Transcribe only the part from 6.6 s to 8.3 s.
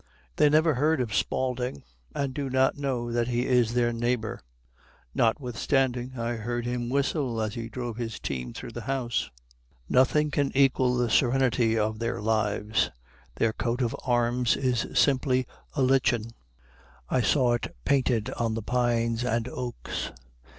him whistle as he drove his